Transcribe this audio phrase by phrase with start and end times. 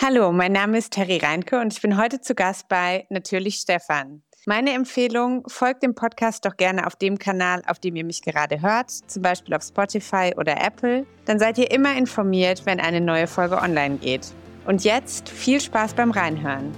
[0.00, 4.22] Hallo, mein Name ist Terry Reinke und ich bin heute zu Gast bei Natürlich Stefan.
[4.46, 8.62] Meine Empfehlung, folgt dem Podcast doch gerne auf dem Kanal, auf dem ihr mich gerade
[8.62, 11.04] hört, zum Beispiel auf Spotify oder Apple.
[11.24, 14.32] Dann seid ihr immer informiert, wenn eine neue Folge online geht.
[14.66, 16.72] Und jetzt viel Spaß beim Reinhören.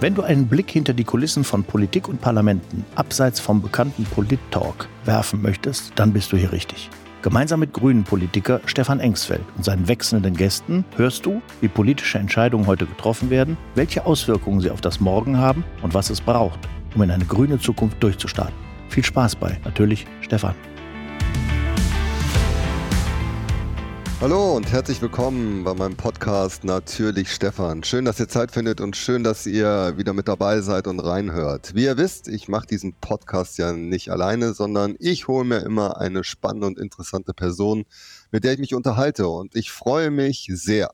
[0.00, 4.88] Wenn du einen Blick hinter die Kulissen von Politik und Parlamenten abseits vom bekannten Polit-Talk
[5.04, 6.90] werfen möchtest, dann bist du hier richtig.
[7.22, 12.86] Gemeinsam mit Grünen-Politiker Stefan Engsfeld und seinen wechselnden Gästen hörst du, wie politische Entscheidungen heute
[12.86, 16.60] getroffen werden, welche Auswirkungen sie auf das Morgen haben und was es braucht,
[16.94, 18.54] um in eine grüne Zukunft durchzustarten.
[18.88, 20.54] Viel Spaß bei, natürlich Stefan.
[24.20, 27.82] Hallo und herzlich willkommen bei meinem Podcast Natürlich Stefan.
[27.82, 31.74] Schön, dass ihr Zeit findet und schön, dass ihr wieder mit dabei seid und reinhört.
[31.74, 35.96] Wie ihr wisst, ich mache diesen Podcast ja nicht alleine, sondern ich hole mir immer
[35.96, 37.86] eine spannende und interessante Person,
[38.30, 39.26] mit der ich mich unterhalte.
[39.26, 40.90] Und ich freue mich sehr,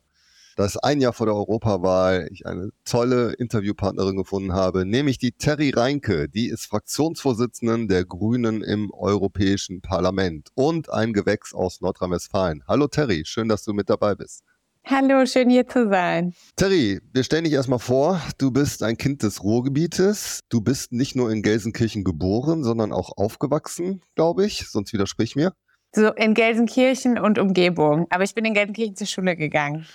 [0.56, 5.70] dass ein Jahr vor der Europawahl ich eine tolle Interviewpartnerin gefunden habe, nämlich die Terry
[5.70, 6.28] Reinke.
[6.28, 12.64] Die ist Fraktionsvorsitzenden der Grünen im Europäischen Parlament und ein Gewächs aus Nordrhein-Westfalen.
[12.66, 14.42] Hallo Terry, schön, dass du mit dabei bist.
[14.86, 16.32] Hallo, schön hier zu sein.
[16.54, 18.22] Terry, wir stellen dich erstmal vor.
[18.38, 20.40] Du bist ein Kind des Ruhrgebietes.
[20.48, 24.68] Du bist nicht nur in Gelsenkirchen geboren, sondern auch aufgewachsen, glaube ich.
[24.68, 25.52] Sonst widersprich mir.
[25.92, 28.06] So in Gelsenkirchen und Umgebung.
[28.10, 29.86] Aber ich bin in Gelsenkirchen zur Schule gegangen.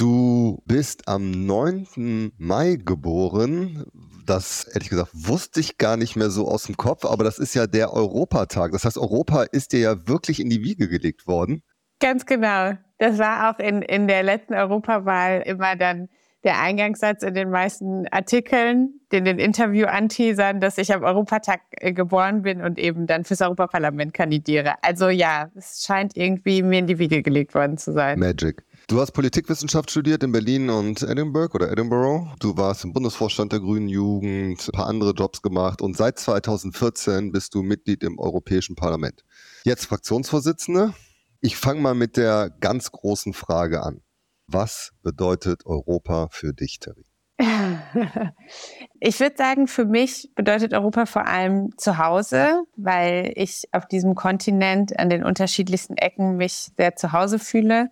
[0.00, 2.32] Du bist am 9.
[2.38, 3.84] Mai geboren.
[4.24, 7.52] Das, ehrlich gesagt, wusste ich gar nicht mehr so aus dem Kopf, aber das ist
[7.52, 8.72] ja der Europatag.
[8.72, 11.62] Das heißt, Europa ist dir ja wirklich in die Wiege gelegt worden.
[12.00, 12.78] Ganz genau.
[12.96, 16.08] Das war auch in, in der letzten Europawahl immer dann
[16.44, 21.92] der Eingangssatz in den meisten Artikeln, in den Interview anteasern, dass ich am Europatag äh,
[21.92, 24.74] geboren bin und eben dann fürs Europaparlament kandidiere.
[24.82, 28.18] Also ja, es scheint irgendwie mir in die Wiege gelegt worden zu sein.
[28.18, 28.64] Magic.
[28.88, 32.34] Du hast Politikwissenschaft studiert in Berlin und Edinburgh oder Edinburgh.
[32.40, 37.32] Du warst im Bundesvorstand der Grünen Jugend, ein paar andere Jobs gemacht und seit 2014
[37.32, 39.24] bist du Mitglied im Europäischen Parlament.
[39.64, 40.94] Jetzt Fraktionsvorsitzende.
[41.42, 44.00] Ich fange mal mit der ganz großen Frage an.
[44.52, 47.04] Was bedeutet Europa für dich, Terry?
[49.02, 54.14] Ich würde sagen, für mich bedeutet Europa vor allem zu Hause, weil ich auf diesem
[54.14, 57.90] Kontinent an den unterschiedlichsten Ecken mich sehr zu Hause fühle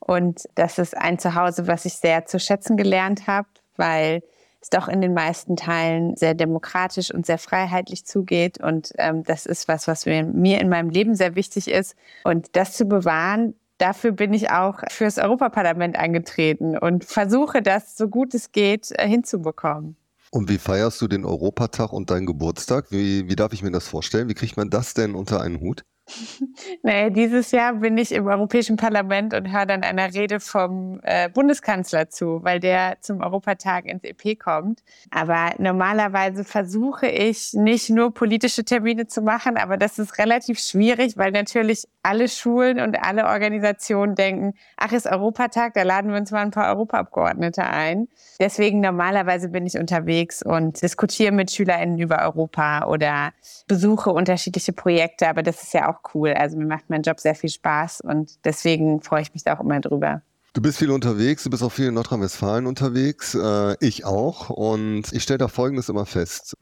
[0.00, 4.22] und das ist ein Zuhause, was ich sehr zu schätzen gelernt habe, weil
[4.60, 8.60] es doch in den meisten Teilen sehr demokratisch und sehr freiheitlich zugeht.
[8.60, 11.96] Und ähm, das ist was, was mir, mir in meinem Leben sehr wichtig ist.
[12.24, 18.08] Und das zu bewahren, dafür bin ich auch fürs Europaparlament angetreten und versuche das, so
[18.08, 19.96] gut es geht, äh, hinzubekommen.
[20.30, 22.86] Und wie feierst du den Europatag und deinen Geburtstag?
[22.90, 24.28] Wie, wie darf ich mir das vorstellen?
[24.28, 25.84] Wie kriegt man das denn unter einen Hut?
[26.82, 31.28] Nee, dieses Jahr bin ich im Europäischen Parlament und höre dann einer Rede vom äh,
[31.28, 34.82] Bundeskanzler zu, weil der zum Europatag ins EP kommt.
[35.10, 41.16] Aber normalerweise versuche ich nicht nur politische Termine zu machen, aber das ist relativ schwierig,
[41.16, 46.30] weil natürlich alle Schulen und alle Organisationen denken, ach, ist Europatag, da laden wir uns
[46.30, 48.08] mal ein paar Europaabgeordnete ein.
[48.38, 53.32] Deswegen normalerweise bin ich unterwegs und diskutiere mit SchülerInnen über Europa oder
[53.66, 56.32] besuche unterschiedliche Projekte, aber das ist ja auch cool.
[56.32, 59.60] Also mir macht mein Job sehr viel Spaß und deswegen freue ich mich da auch
[59.60, 60.22] immer drüber.
[60.52, 64.50] Du bist viel unterwegs, du bist auch viel in Nordrhein-Westfalen unterwegs, äh, ich auch.
[64.50, 66.56] Und ich stelle da Folgendes immer fest.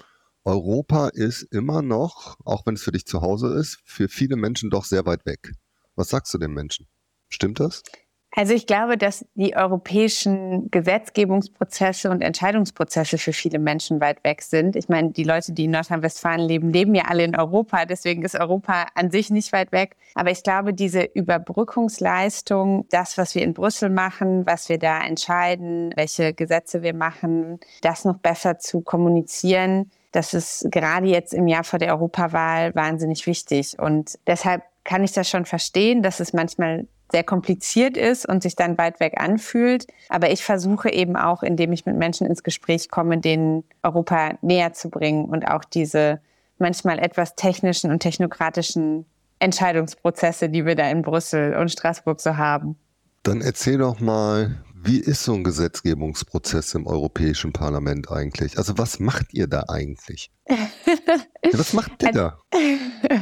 [0.49, 4.71] Europa ist immer noch, auch wenn es für dich zu Hause ist, für viele Menschen
[4.71, 5.53] doch sehr weit weg.
[5.95, 6.87] Was sagst du den Menschen?
[7.29, 7.83] Stimmt das?
[8.31, 14.75] Also ich glaube, dass die europäischen Gesetzgebungsprozesse und Entscheidungsprozesse für viele Menschen weit weg sind.
[14.75, 17.85] Ich meine, die Leute, die in Nordrhein-Westfalen leben, leben ja alle in Europa.
[17.85, 19.97] Deswegen ist Europa an sich nicht weit weg.
[20.15, 25.93] Aber ich glaube, diese Überbrückungsleistung, das, was wir in Brüssel machen, was wir da entscheiden,
[25.95, 31.65] welche Gesetze wir machen, das noch besser zu kommunizieren, das ist gerade jetzt im Jahr
[31.65, 33.79] vor der Europawahl wahnsinnig wichtig.
[33.79, 38.55] Und deshalb kann ich das schon verstehen, dass es manchmal sehr kompliziert ist und sich
[38.55, 39.87] dann weit weg anfühlt.
[40.09, 44.73] Aber ich versuche eben auch, indem ich mit Menschen ins Gespräch komme, denen Europa näher
[44.73, 46.21] zu bringen und auch diese
[46.59, 49.07] manchmal etwas technischen und technokratischen
[49.39, 52.77] Entscheidungsprozesse, die wir da in Brüssel und Straßburg so haben.
[53.23, 58.59] Dann erzähl doch mal, wie ist so ein Gesetzgebungsprozess im Europäischen Parlament eigentlich?
[58.59, 60.31] Also was macht ihr da eigentlich?
[61.53, 62.39] was macht ihr da?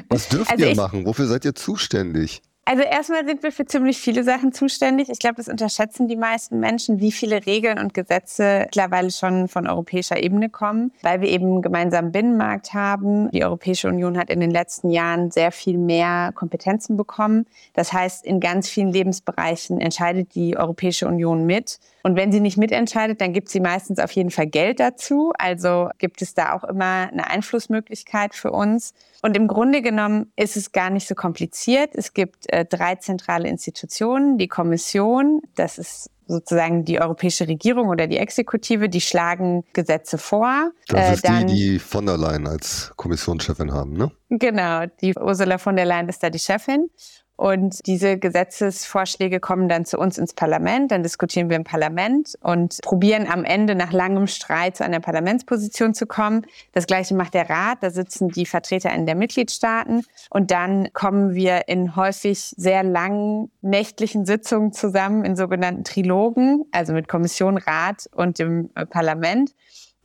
[0.08, 1.06] Was dürft also ihr machen?
[1.06, 2.42] Wofür seid ihr zuständig?
[2.68, 5.08] Also erstmal sind wir für ziemlich viele Sachen zuständig.
[5.08, 9.68] Ich glaube, das unterschätzen die meisten Menschen, wie viele Regeln und Gesetze mittlerweile schon von
[9.68, 13.30] europäischer Ebene kommen, weil wir eben einen gemeinsamen Binnenmarkt haben.
[13.30, 17.46] Die Europäische Union hat in den letzten Jahren sehr viel mehr Kompetenzen bekommen.
[17.74, 21.78] Das heißt, in ganz vielen Lebensbereichen entscheidet die Europäische Union mit.
[22.06, 25.32] Und wenn sie nicht mitentscheidet, dann gibt sie meistens auf jeden Fall Geld dazu.
[25.38, 28.94] Also gibt es da auch immer eine Einflussmöglichkeit für uns.
[29.22, 31.96] Und im Grunde genommen ist es gar nicht so kompliziert.
[31.96, 34.38] Es gibt äh, drei zentrale Institutionen.
[34.38, 40.70] Die Kommission, das ist sozusagen die europäische Regierung oder die Exekutive, die schlagen Gesetze vor.
[40.86, 44.12] Das äh, ist dann, die, die von der Leyen als Kommissionschefin haben, ne?
[44.28, 46.88] Genau, die Ursula von der Leyen ist da die Chefin.
[47.36, 52.80] Und diese Gesetzesvorschläge kommen dann zu uns ins Parlament, dann diskutieren wir im Parlament und
[52.82, 56.46] probieren am Ende nach langem Streit zu einer Parlamentsposition zu kommen.
[56.72, 61.34] Das gleiche macht der Rat, da sitzen die Vertreter in der Mitgliedstaaten und dann kommen
[61.34, 68.08] wir in häufig sehr langen nächtlichen Sitzungen zusammen in sogenannten Trilogen, also mit Kommission, Rat
[68.14, 69.52] und dem Parlament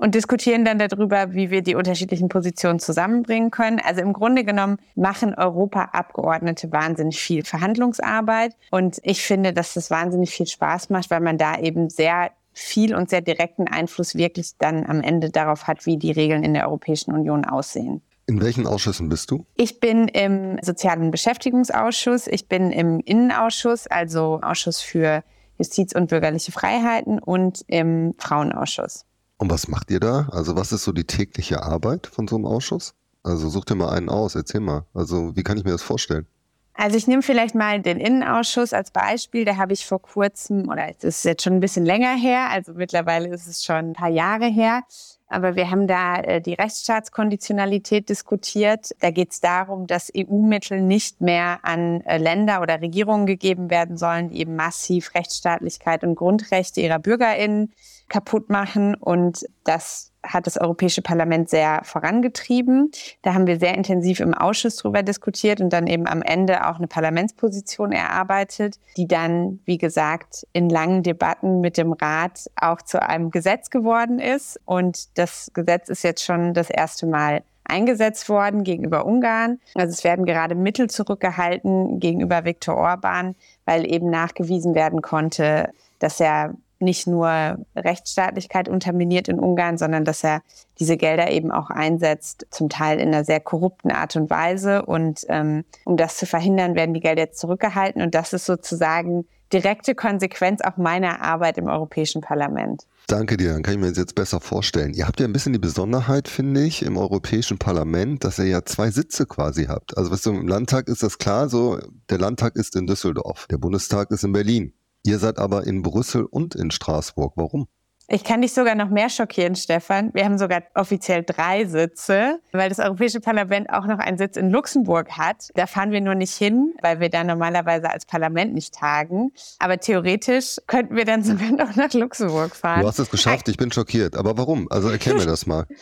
[0.01, 3.79] und diskutieren dann darüber, wie wir die unterschiedlichen Positionen zusammenbringen können.
[3.79, 8.57] Also im Grunde genommen machen Europa-Abgeordnete wahnsinnig viel Verhandlungsarbeit.
[8.71, 12.95] Und ich finde, dass das wahnsinnig viel Spaß macht, weil man da eben sehr viel
[12.95, 16.67] und sehr direkten Einfluss wirklich dann am Ende darauf hat, wie die Regeln in der
[16.67, 18.01] Europäischen Union aussehen.
[18.25, 19.45] In welchen Ausschüssen bist du?
[19.55, 25.23] Ich bin im Sozialen Beschäftigungsausschuss, ich bin im Innenausschuss, also Ausschuss für
[25.59, 29.05] Justiz und bürgerliche Freiheiten und im Frauenausschuss.
[29.41, 30.29] Und was macht ihr da?
[30.31, 32.93] Also was ist so die tägliche Arbeit von so einem Ausschuss?
[33.23, 34.85] Also such dir mal einen aus, erzähl mal.
[34.93, 36.27] Also wie kann ich mir das vorstellen?
[36.75, 39.43] Also ich nehme vielleicht mal den Innenausschuss als Beispiel.
[39.43, 42.73] Da habe ich vor kurzem, oder es ist jetzt schon ein bisschen länger her, also
[42.73, 44.83] mittlerweile ist es schon ein paar Jahre her,
[45.27, 48.91] aber wir haben da äh, die Rechtsstaatskonditionalität diskutiert.
[48.99, 53.97] Da geht es darum, dass EU-Mittel nicht mehr an äh, Länder oder Regierungen gegeben werden
[53.97, 57.73] sollen, die eben massiv Rechtsstaatlichkeit und Grundrechte ihrer BürgerInnen
[58.11, 58.93] kaputt machen.
[58.95, 62.91] Und das hat das Europäische Parlament sehr vorangetrieben.
[63.23, 66.75] Da haben wir sehr intensiv im Ausschuss drüber diskutiert und dann eben am Ende auch
[66.75, 73.01] eine Parlamentsposition erarbeitet, die dann, wie gesagt, in langen Debatten mit dem Rat auch zu
[73.01, 74.59] einem Gesetz geworden ist.
[74.65, 79.59] Und das Gesetz ist jetzt schon das erste Mal eingesetzt worden gegenüber Ungarn.
[79.75, 83.35] Also es werden gerade Mittel zurückgehalten gegenüber Viktor Orban,
[83.65, 85.69] weil eben nachgewiesen werden konnte,
[85.99, 90.41] dass er nicht nur Rechtsstaatlichkeit unterminiert in Ungarn, sondern dass er
[90.79, 94.85] diese Gelder eben auch einsetzt, zum Teil in einer sehr korrupten Art und Weise.
[94.85, 98.01] Und ähm, um das zu verhindern, werden die Gelder jetzt zurückgehalten.
[98.01, 102.85] Und das ist sozusagen direkte Konsequenz auch meiner Arbeit im Europäischen Parlament.
[103.07, 104.93] Danke dir, dann kann ich mir das jetzt besser vorstellen.
[104.93, 108.63] Ihr habt ja ein bisschen die Besonderheit, finde ich, im Europäischen Parlament, dass ihr ja
[108.63, 109.97] zwei Sitze quasi habt.
[109.97, 111.79] Also was du, im Landtag ist das klar so,
[112.09, 114.73] der Landtag ist in Düsseldorf, der Bundestag ist in Berlin.
[115.03, 117.33] Ihr seid aber in Brüssel und in Straßburg.
[117.35, 117.67] Warum?
[118.13, 120.13] Ich kann dich sogar noch mehr schockieren, Stefan.
[120.13, 124.49] Wir haben sogar offiziell drei Sitze, weil das Europäische Parlament auch noch einen Sitz in
[124.49, 125.49] Luxemburg hat.
[125.55, 129.31] Da fahren wir nur nicht hin, weil wir da normalerweise als Parlament nicht tagen.
[129.59, 132.81] Aber theoretisch könnten wir dann sogar noch nach Luxemburg fahren.
[132.81, 134.17] Du hast es geschafft, ich bin schockiert.
[134.17, 134.67] Aber warum?
[134.69, 135.65] Also erklär mir das mal.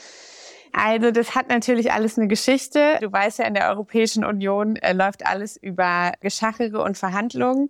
[0.72, 3.00] Also das hat natürlich alles eine Geschichte.
[3.02, 7.70] Du weißt ja, in der Europäischen Union äh, läuft alles über Geschachere und Verhandlungen.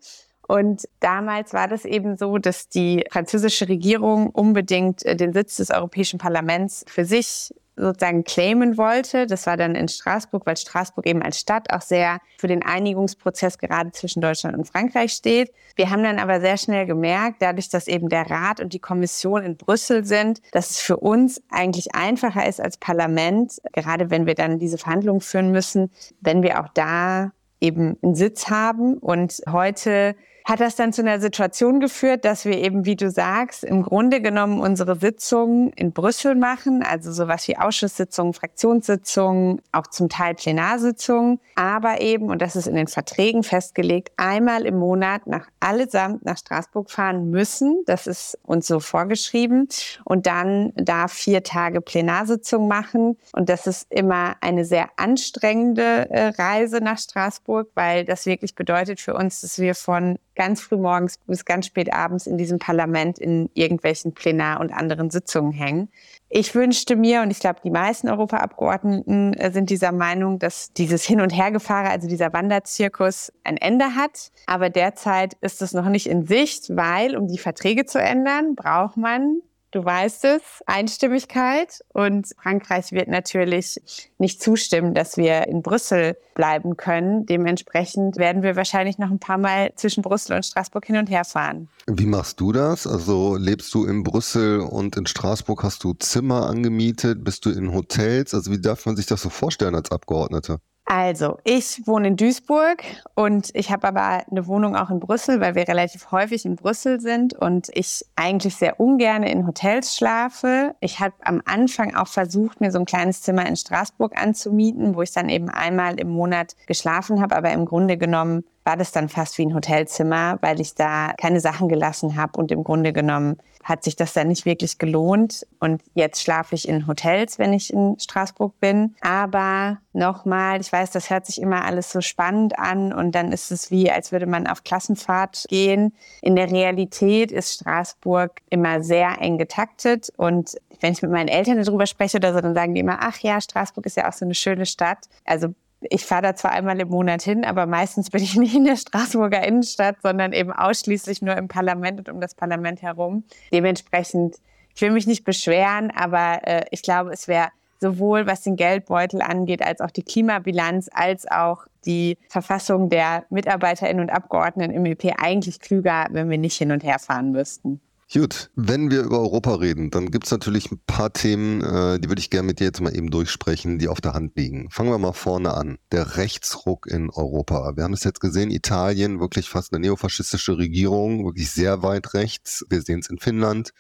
[0.50, 5.70] Und damals war das eben so, dass die französische Regierung unbedingt äh, den Sitz des
[5.70, 9.28] Europäischen Parlaments für sich sozusagen claimen wollte.
[9.28, 13.60] Das war dann in Straßburg, weil Straßburg eben als Stadt auch sehr für den Einigungsprozess
[13.60, 15.54] gerade zwischen Deutschland und Frankreich steht.
[15.76, 19.44] Wir haben dann aber sehr schnell gemerkt, dadurch, dass eben der Rat und die Kommission
[19.44, 24.34] in Brüssel sind, dass es für uns eigentlich einfacher ist als Parlament, gerade wenn wir
[24.34, 25.92] dann diese Verhandlungen führen müssen,
[26.22, 28.98] wenn wir auch da eben einen Sitz haben.
[28.98, 30.16] Und heute
[30.50, 34.20] hat das dann zu einer Situation geführt, dass wir eben, wie du sagst, im Grunde
[34.20, 41.40] genommen unsere Sitzungen in Brüssel machen, also sowas wie Ausschusssitzungen, Fraktionssitzungen, auch zum Teil Plenarsitzungen,
[41.56, 46.38] aber eben, und das ist in den Verträgen festgelegt, einmal im Monat nach allesamt nach
[46.38, 47.84] Straßburg fahren müssen.
[47.86, 49.68] Das ist uns so vorgeschrieben.
[50.04, 53.18] Und dann da vier Tage Plenarsitzung machen.
[53.34, 59.00] Und das ist immer eine sehr anstrengende äh, Reise nach Straßburg, weil das wirklich bedeutet
[59.00, 63.20] für uns, dass wir von ganz früh morgens bis ganz spät abends in diesem Parlament
[63.20, 65.90] in irgendwelchen Plenar- und anderen Sitzungen hängen.
[66.30, 71.04] Ich wünschte mir, und ich glaube, die meisten Europaabgeordneten äh, sind dieser Meinung, dass dieses
[71.04, 74.32] Hin- und Hergefahre, also dieser Wanderzirkus, ein Ende hat.
[74.46, 78.96] Aber derzeit ist es noch nicht in Sicht, weil, um die Verträge zu ändern, braucht
[78.96, 79.42] man
[79.72, 81.84] du weißt es, Einstimmigkeit.
[81.94, 83.80] Und Frankreich wird natürlich
[84.18, 87.26] nicht zustimmen, dass wir in Brüssel bleiben können.
[87.26, 91.26] Dementsprechend werden wir wahrscheinlich noch ein paar Mal zwischen Brüssel und Straßburg hin und her
[91.26, 91.68] fahren.
[91.88, 92.88] Wie machst du das?
[92.88, 97.24] Also lebst du in Brüssel und in Straßburg hast du Zimmer angemietet?
[97.24, 98.34] Bist du in Hotels?
[98.34, 100.60] Also wie darf man sich das so vorstellen als Abgeordnete?
[100.92, 105.54] Also, ich wohne in Duisburg und ich habe aber eine Wohnung auch in Brüssel, weil
[105.54, 110.74] wir relativ häufig in Brüssel sind und ich eigentlich sehr ungern in Hotels schlafe.
[110.80, 115.04] Ich habe am Anfang auch versucht, mir so ein kleines Zimmer in Straßburg anzumieten, wo
[115.04, 119.10] ich dann eben einmal im Monat geschlafen habe, aber im Grunde genommen war das dann
[119.10, 123.38] fast wie ein Hotelzimmer, weil ich da keine Sachen gelassen habe und im Grunde genommen
[123.64, 125.46] hat sich das dann nicht wirklich gelohnt.
[125.60, 128.96] Und jetzt schlafe ich in Hotels, wenn ich in Straßburg bin.
[129.02, 133.52] Aber nochmal, ich weiß, das hört sich immer alles so spannend an und dann ist
[133.52, 135.94] es wie, als würde man auf Klassenfahrt gehen.
[136.22, 141.62] In der Realität ist Straßburg immer sehr eng getaktet und wenn ich mit meinen Eltern
[141.62, 144.26] darüber spreche oder so, dann sagen die immer, ach ja, Straßburg ist ja auch so
[144.26, 145.10] eine schöne Stadt.
[145.26, 148.66] Also ich fahre da zwar einmal im Monat hin, aber meistens bin ich nicht in
[148.66, 153.24] der Straßburger Innenstadt, sondern eben ausschließlich nur im Parlament und um das Parlament herum.
[153.52, 154.38] Dementsprechend,
[154.76, 157.50] ich will mich nicht beschweren, aber äh, ich glaube, es wäre
[157.82, 164.02] sowohl was den Geldbeutel angeht, als auch die Klimabilanz, als auch die Verfassung der Mitarbeiterinnen
[164.02, 167.80] und Abgeordneten im EP eigentlich klüger, wenn wir nicht hin und her fahren müssten.
[168.12, 172.10] Gut, wenn wir über Europa reden, dann gibt es natürlich ein paar Themen, äh, die
[172.10, 174.72] würde ich gerne mit dir jetzt mal eben durchsprechen, die auf der Hand liegen.
[174.72, 175.78] Fangen wir mal vorne an.
[175.92, 177.74] Der Rechtsruck in Europa.
[177.76, 182.66] Wir haben es jetzt gesehen, Italien, wirklich fast eine neofaschistische Regierung, wirklich sehr weit rechts.
[182.68, 183.74] Wir sehen es in Finnland,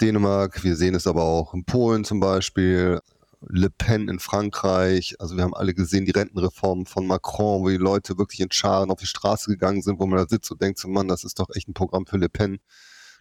[0.00, 3.00] Dänemark, wir sehen es aber auch in Polen zum Beispiel.
[3.40, 5.16] Le Pen in Frankreich.
[5.18, 8.92] Also wir haben alle gesehen, die Rentenreform von Macron, wo die Leute wirklich in Scharen
[8.92, 11.40] auf die Straße gegangen sind, wo man da sitzt und denkt, so Mann, das ist
[11.40, 12.60] doch echt ein Programm für Le Pen.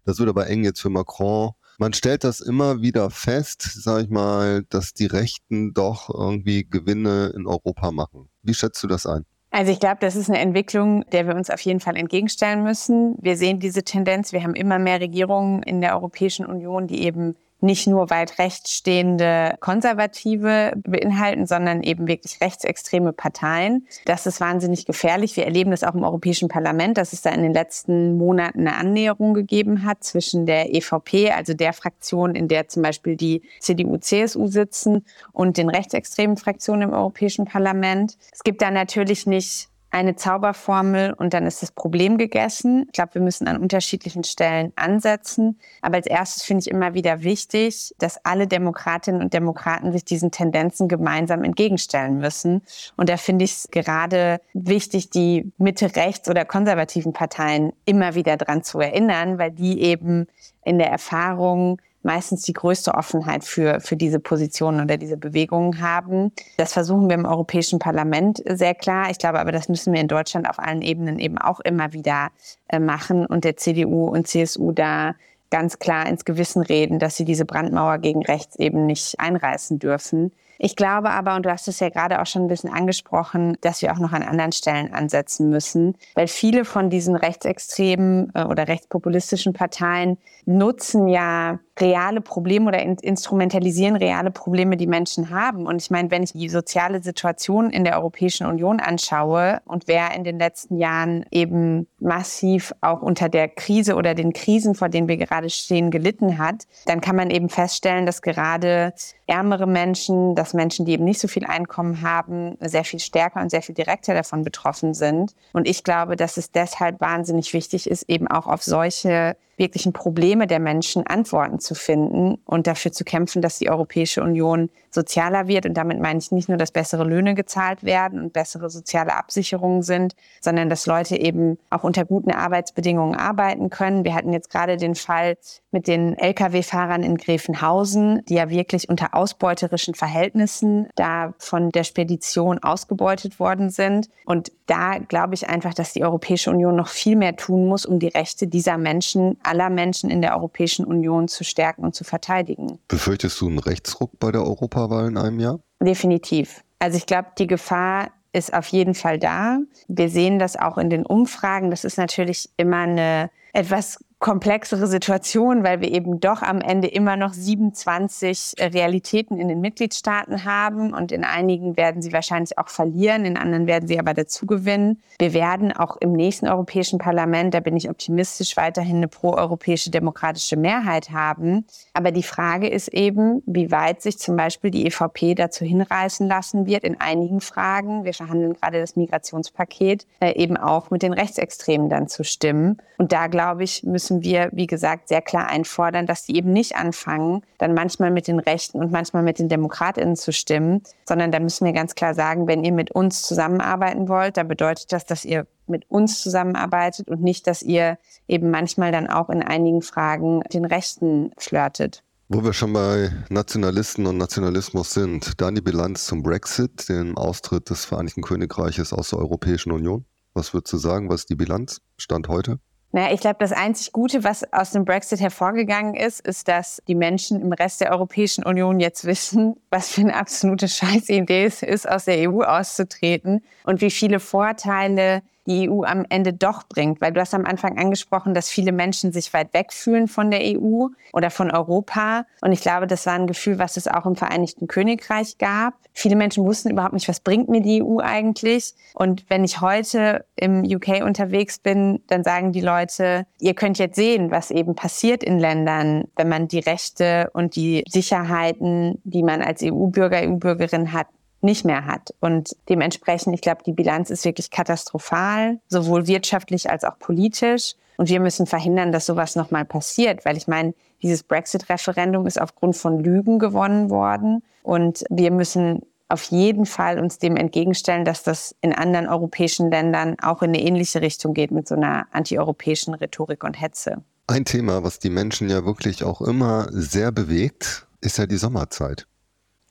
[0.06, 1.52] Das wird aber eng jetzt für Macron.
[1.80, 7.34] Man stellt das immer wieder fest, sage ich mal, dass die Rechten doch irgendwie Gewinne
[7.36, 8.30] in Europa machen.
[8.44, 9.26] Wie schätzt du das ein?
[9.50, 13.16] Also ich glaube, das ist eine Entwicklung, der wir uns auf jeden Fall entgegenstellen müssen.
[13.22, 14.34] Wir sehen diese Tendenz.
[14.34, 18.76] Wir haben immer mehr Regierungen in der Europäischen Union, die eben nicht nur weit rechts
[18.76, 23.88] stehende Konservative beinhalten, sondern eben wirklich rechtsextreme Parteien.
[24.06, 25.38] Das ist wahnsinnig gefährlich.
[25.38, 28.76] Wir erleben das auch im Europäischen Parlament, dass es da in den letzten Monaten eine
[28.76, 33.98] Annäherung gegeben hat zwischen der EVP, also der Fraktion, in der zum Beispiel die CDU,
[33.98, 38.18] CSU sitzen, und den rechtsextremen Fraktionen im Europäischen Parlament.
[38.32, 42.86] Es gibt da natürlich nicht eine Zauberformel und dann ist das Problem gegessen.
[42.88, 45.60] Ich glaube, wir müssen an unterschiedlichen Stellen ansetzen.
[45.82, 50.32] Aber als erstes finde ich immer wieder wichtig, dass alle Demokratinnen und Demokraten sich diesen
[50.32, 52.64] Tendenzen gemeinsam entgegenstellen müssen.
[52.98, 58.64] Und da finde ich es gerade wichtig, die Mitte-Rechts- oder konservativen Parteien immer wieder dran
[58.64, 60.26] zu erinnern, weil die eben
[60.66, 66.32] in der Erfahrung meistens die größte Offenheit für, für diese Positionen oder diese Bewegungen haben.
[66.58, 69.10] Das versuchen wir im Europäischen Parlament sehr klar.
[69.10, 72.30] Ich glaube aber, das müssen wir in Deutschland auf allen Ebenen eben auch immer wieder
[72.68, 75.16] äh, machen und der CDU und CSU da
[75.50, 80.32] ganz klar ins Gewissen reden, dass sie diese Brandmauer gegen rechts eben nicht einreißen dürfen.
[80.66, 83.82] Ich glaube aber, und du hast es ja gerade auch schon ein bisschen angesprochen, dass
[83.82, 88.70] wir auch noch an anderen Stellen ansetzen müssen, weil viele von diesen rechtsextremen äh, oder
[88.70, 95.66] rechtspopulistischen Parteien nutzen ja reale Probleme oder in instrumentalisieren reale Probleme, die Menschen haben.
[95.66, 100.14] Und ich meine, wenn ich die soziale Situation in der Europäischen Union anschaue und wer
[100.16, 105.08] in den letzten Jahren eben massiv auch unter der Krise oder den Krisen, vor denen
[105.08, 108.94] wir gerade stehen, gelitten hat, dann kann man eben feststellen, dass gerade
[109.26, 113.50] ärmere Menschen, dass Menschen, die eben nicht so viel Einkommen haben, sehr viel stärker und
[113.50, 115.34] sehr viel direkter davon betroffen sind.
[115.54, 120.48] Und ich glaube, dass es deshalb wahnsinnig wichtig ist, eben auch auf solche wirklichen Probleme
[120.48, 125.66] der Menschen Antworten zu finden und dafür zu kämpfen, dass die Europäische Union sozialer wird.
[125.66, 129.82] Und damit meine ich nicht nur, dass bessere Löhne gezahlt werden und bessere soziale Absicherungen
[129.82, 134.06] sind, sondern dass Leute eben auch unter guten Arbeitsbedingungen arbeiten können.
[134.06, 135.38] Wir hatten jetzt gerade den Fall
[135.72, 142.60] mit den Lkw-Fahrern in Gräfenhausen, die ja wirklich unter ausbeuterischen Verhältnissen da von der Spedition
[142.60, 144.10] ausgebeutet worden sind.
[144.26, 148.00] Und da glaube ich einfach, dass die Europäische Union noch viel mehr tun muss, um
[148.00, 152.80] die Rechte dieser Menschen aller Menschen in der Europäischen Union zu stärken und zu verteidigen.
[152.88, 155.60] Befürchtest du einen Rechtsruck bei der Europawahl in einem Jahr?
[155.80, 156.64] Definitiv.
[156.80, 159.60] Also ich glaube, die Gefahr ist auf jeden Fall da.
[159.88, 161.70] Wir sehen das auch in den Umfragen.
[161.70, 167.18] Das ist natürlich immer eine etwas komplexere Situation, weil wir eben doch am Ende immer
[167.18, 172.70] noch 27 äh, Realitäten in den Mitgliedstaaten haben und in einigen werden sie wahrscheinlich auch
[172.70, 175.04] verlieren, in anderen werden sie aber dazu gewinnen.
[175.20, 180.56] Wir werden auch im nächsten Europäischen Parlament, da bin ich optimistisch, weiterhin eine proeuropäische demokratische
[180.56, 181.66] Mehrheit haben.
[181.92, 186.66] Aber die Frage ist eben, wie weit sich zum Beispiel die EVP dazu hinreißen lassen
[186.66, 191.90] wird, in einigen Fragen, wir verhandeln gerade das Migrationspaket, äh, eben auch mit den Rechtsextremen
[191.90, 192.78] dann zu stimmen.
[192.98, 196.52] Und da, glaube ich, müssen müssen wir, wie gesagt, sehr klar einfordern, dass die eben
[196.52, 201.32] nicht anfangen, dann manchmal mit den Rechten und manchmal mit den DemokratInnen zu stimmen, sondern
[201.32, 205.06] da müssen wir ganz klar sagen, wenn ihr mit uns zusammenarbeiten wollt, dann bedeutet das,
[205.06, 209.82] dass ihr mit uns zusammenarbeitet und nicht, dass ihr eben manchmal dann auch in einigen
[209.82, 212.04] Fragen den Rechten flirtet.
[212.30, 217.70] Wo wir schon bei Nationalisten und Nationalismus sind, dann die Bilanz zum Brexit, dem Austritt
[217.70, 220.06] des Vereinigten Königreiches aus der Europäischen Union.
[220.34, 221.82] Was würdest du sagen, was ist die Bilanz?
[221.98, 222.60] Stand heute?
[222.96, 226.94] Naja, ich glaube, das einzig Gute, was aus dem Brexit hervorgegangen ist, ist, dass die
[226.94, 231.90] Menschen im Rest der Europäischen Union jetzt wissen, was für eine absolute Scheißidee es ist,
[231.90, 237.02] aus der EU auszutreten und wie viele Vorteile die EU am Ende doch bringt.
[237.02, 240.42] Weil du hast am Anfang angesprochen, dass viele Menschen sich weit weg fühlen von der
[240.42, 242.26] EU oder von Europa.
[242.42, 245.76] Und ich glaube, das war ein Gefühl, was es auch im Vereinigten Königreich gab.
[245.94, 248.74] Viele Menschen wussten überhaupt nicht, was bringt mir die EU eigentlich.
[248.96, 253.96] Und wenn ich heute im UK unterwegs bin, dann sagen die Leute, ihr könnt jetzt
[253.96, 259.42] sehen, was eben passiert in Ländern, wenn man die Rechte und die Sicherheiten, die man
[259.42, 261.08] als EU-Bürger, EU-Bürgerin hat,
[261.44, 262.14] nicht mehr hat.
[262.20, 267.76] Und dementsprechend, ich glaube, die Bilanz ist wirklich katastrophal, sowohl wirtschaftlich als auch politisch.
[267.98, 272.76] Und wir müssen verhindern, dass sowas nochmal passiert, weil ich meine, dieses Brexit-Referendum ist aufgrund
[272.76, 274.44] von Lügen gewonnen worden.
[274.64, 280.16] Und wir müssen auf jeden Fall uns dem entgegenstellen, dass das in anderen europäischen Ländern
[280.22, 284.04] auch in eine ähnliche Richtung geht mit so einer antieuropäischen Rhetorik und Hetze.
[284.28, 289.08] Ein Thema, was die Menschen ja wirklich auch immer sehr bewegt, ist ja die Sommerzeit.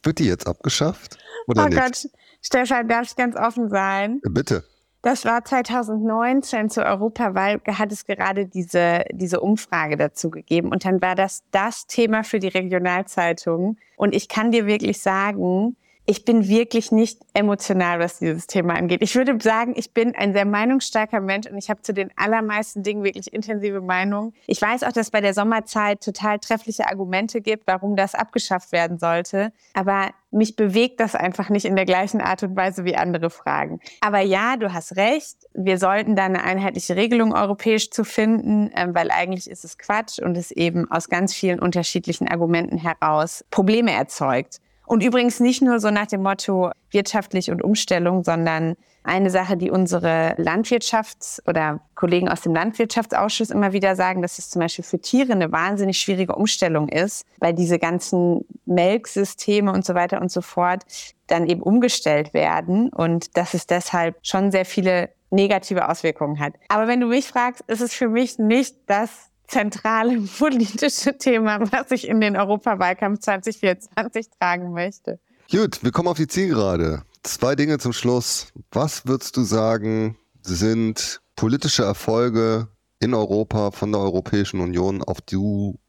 [0.03, 1.19] Wird die jetzt abgeschafft?
[1.47, 1.81] Oder oh nicht?
[1.81, 2.09] Gott,
[2.41, 4.21] Stefan, darf ich ganz offen sein?
[4.23, 4.65] Bitte.
[5.03, 10.69] Das war 2019 zur Europawahl, hat es gerade diese, diese Umfrage dazu gegeben.
[10.69, 13.79] Und dann war das das Thema für die Regionalzeitung.
[13.97, 19.03] Und ich kann dir wirklich sagen, ich bin wirklich nicht emotional, was dieses Thema angeht.
[19.03, 22.83] Ich würde sagen, ich bin ein sehr meinungsstarker Mensch und ich habe zu den allermeisten
[22.83, 24.35] Dingen wirklich intensive Meinungen.
[24.47, 28.73] Ich weiß auch, dass es bei der Sommerzeit total treffliche Argumente gibt, warum das abgeschafft
[28.73, 29.53] werden sollte.
[29.75, 33.81] Aber mich bewegt das einfach nicht in der gleichen Art und Weise wie andere Fragen.
[34.01, 35.37] Aber ja, du hast recht.
[35.55, 40.19] Wir sollten da eine einheitliche Regelung europäisch zu finden, ähm, weil eigentlich ist es Quatsch
[40.19, 44.59] und es eben aus ganz vielen unterschiedlichen Argumenten heraus Probleme erzeugt.
[44.87, 49.71] Und übrigens nicht nur so nach dem Motto wirtschaftlich und Umstellung, sondern eine Sache, die
[49.71, 55.01] unsere Landwirtschafts- oder Kollegen aus dem Landwirtschaftsausschuss immer wieder sagen, dass es zum Beispiel für
[55.01, 60.41] Tiere eine wahnsinnig schwierige Umstellung ist, weil diese ganzen Melksysteme und so weiter und so
[60.41, 60.83] fort
[61.27, 66.55] dann eben umgestellt werden und dass es deshalb schon sehr viele negative Auswirkungen hat.
[66.69, 71.91] Aber wenn du mich fragst, ist es für mich nicht das zentrale politische Thema, was
[71.91, 75.21] ich in den Europawahlkampf 2024 tragen möchte.
[75.51, 77.03] Gut, wir kommen auf die Zielgerade.
[77.23, 78.53] Zwei Dinge zum Schluss.
[78.73, 85.37] Was würdest du sagen, sind politische Erfolge in Europa von der Europäischen Union, auf die,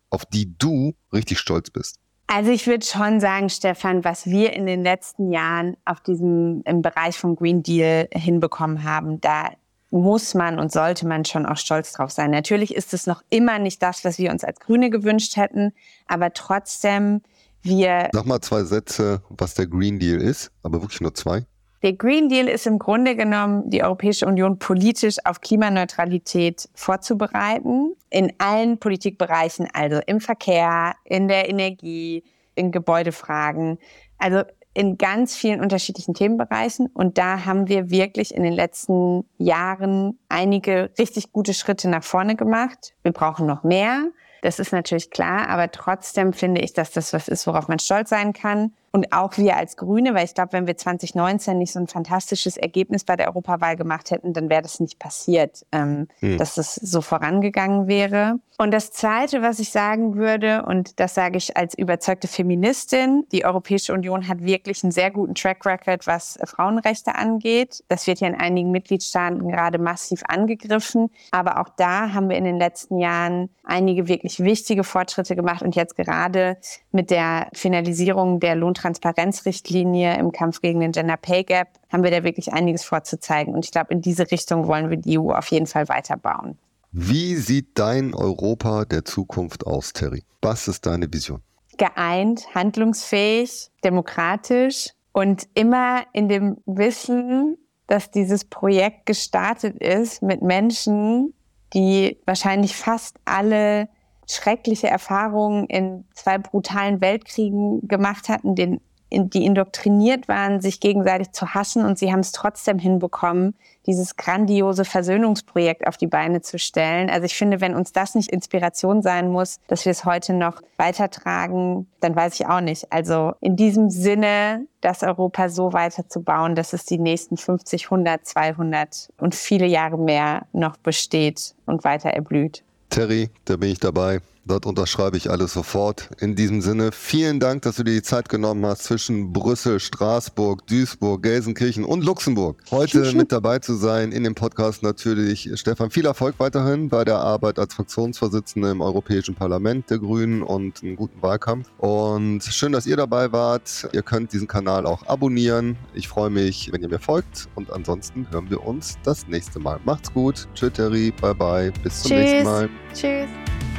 [0.10, 1.98] auf die du richtig stolz bist?
[2.28, 6.82] Also ich würde schon sagen, Stefan, was wir in den letzten Jahren auf diesem im
[6.82, 9.52] Bereich vom Green Deal hinbekommen haben, da
[9.94, 12.32] muss man und sollte man schon auch stolz drauf sein.
[12.32, 15.72] Natürlich ist es noch immer nicht das, was wir uns als Grüne gewünscht hätten,
[16.08, 17.22] aber trotzdem
[17.62, 18.10] wir.
[18.12, 21.46] Sag mal zwei Sätze, was der Green Deal ist, aber wirklich nur zwei.
[21.84, 27.94] Der Green Deal ist im Grunde genommen, die Europäische Union politisch auf Klimaneutralität vorzubereiten.
[28.10, 32.24] In allen Politikbereichen, also im Verkehr, in der Energie,
[32.56, 33.78] in Gebäudefragen.
[34.18, 36.88] Also in ganz vielen unterschiedlichen Themenbereichen.
[36.88, 42.36] Und da haben wir wirklich in den letzten Jahren einige richtig gute Schritte nach vorne
[42.36, 42.94] gemacht.
[43.04, 44.06] Wir brauchen noch mehr.
[44.42, 48.10] Das ist natürlich klar, aber trotzdem finde ich, dass das was ist, worauf man stolz
[48.10, 48.74] sein kann.
[48.96, 52.58] Und auch wir als Grüne, weil ich glaube, wenn wir 2019 nicht so ein fantastisches
[52.58, 56.38] Ergebnis bei der Europawahl gemacht hätten, dann wäre das nicht passiert, ähm, hm.
[56.38, 58.36] dass es so vorangegangen wäre.
[58.60, 63.46] Und das Zweite, was ich sagen würde, und das sage ich als überzeugte Feministin, die
[63.46, 67.84] Europäische Union hat wirklich einen sehr guten Track Record, was Frauenrechte angeht.
[67.88, 71.10] Das wird ja in einigen Mitgliedstaaten gerade massiv angegriffen.
[71.32, 75.76] Aber auch da haben wir in den letzten Jahren einige wirklich wichtige Fortschritte gemacht und
[75.76, 76.58] jetzt gerade
[76.94, 82.24] mit der Finalisierung der Lohntransparenzrichtlinie im Kampf gegen den Gender Pay Gap haben wir da
[82.24, 83.54] wirklich einiges vorzuzeigen.
[83.54, 86.58] Und ich glaube, in diese Richtung wollen wir die EU auf jeden Fall weiterbauen.
[86.92, 90.24] Wie sieht dein Europa der Zukunft aus, Terry?
[90.44, 91.42] Was ist deine Vision?
[91.78, 101.34] Geeint, handlungsfähig, demokratisch und immer in dem Wissen, dass dieses Projekt gestartet ist mit Menschen,
[101.74, 103.90] die wahrscheinlich fast alle
[104.30, 108.80] schreckliche Erfahrungen in zwei brutalen Weltkriegen gemacht hatten, den,
[109.12, 113.56] die indoktriniert waren, sich gegenseitig zu hassen und sie haben es trotzdem hinbekommen,
[113.86, 117.10] dieses grandiose Versöhnungsprojekt auf die Beine zu stellen.
[117.10, 120.62] Also ich finde, wenn uns das nicht Inspiration sein muss, dass wir es heute noch
[120.78, 122.92] weitertragen, dann weiß ich auch nicht.
[122.92, 129.10] Also in diesem Sinne, das Europa so weiterzubauen, dass es die nächsten 50, 100, 200
[129.18, 132.64] und viele Jahre mehr noch besteht und weiter erblüht.
[132.94, 134.22] Terry, da bin ich dabei.
[134.46, 136.10] Dort unterschreibe ich alles sofort.
[136.20, 140.68] In diesem Sinne, vielen Dank, dass du dir die Zeit genommen hast, zwischen Brüssel, Straßburg,
[140.68, 144.84] Duisburg, Gelsenkirchen und Luxemburg heute mit dabei zu sein in dem Podcast.
[144.84, 150.42] Natürlich, Stefan, viel Erfolg weiterhin bei der Arbeit als Fraktionsvorsitzender im Europäischen Parlament der Grünen
[150.42, 151.70] und einen guten Wahlkampf.
[151.78, 153.88] Und schön, dass ihr dabei wart.
[153.94, 155.78] Ihr könnt diesen Kanal auch abonnieren.
[155.94, 157.48] Ich freue mich, wenn ihr mir folgt.
[157.56, 159.80] Und ansonsten hören wir uns das nächste Mal.
[159.86, 160.50] Macht's gut.
[160.54, 161.14] Tschüss, Terry.
[161.22, 161.72] Bye, bye.
[161.82, 162.20] Bis zum Tschüss.
[162.20, 162.70] nächsten Mal.
[162.94, 163.73] Tschüss.